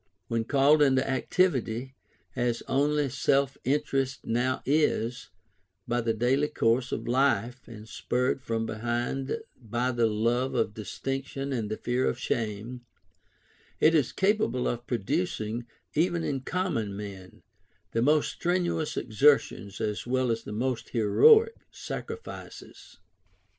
When 0.29 0.45
called 0.45 0.81
into 0.81 1.07
activity, 1.07 1.93
as 2.35 2.63
only 2.67 3.07
self 3.09 3.55
interest 3.63 4.25
now 4.25 4.63
is, 4.65 5.29
by 5.87 6.01
the 6.01 6.15
daily 6.15 6.47
course 6.47 6.91
of 6.91 7.07
life, 7.07 7.67
and 7.67 7.87
spurred 7.87 8.41
from 8.41 8.65
behind 8.65 9.37
by 9.55 9.91
the 9.91 10.07
love 10.07 10.55
of 10.55 10.73
distinction 10.73 11.53
and 11.53 11.69
the 11.69 11.77
fear 11.77 12.09
of 12.09 12.17
shame, 12.17 12.81
it 13.79 13.93
is 13.93 14.11
capable 14.11 14.67
of 14.67 14.87
producing, 14.87 15.67
even 15.93 16.23
in 16.23 16.41
common 16.41 16.97
men, 16.97 17.43
the 17.91 18.01
most 18.01 18.31
strenuous 18.31 18.97
exertions 18.97 19.79
as 19.79 20.07
well 20.07 20.31
as 20.31 20.43
the 20.45 20.51
most 20.51 20.89
heroic 20.89 21.53
sacrifices. 21.69 22.97